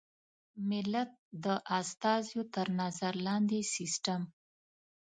[0.69, 1.11] ملت
[1.43, 1.45] د
[1.79, 4.21] استازیو تر نظر لاندې سیسټم.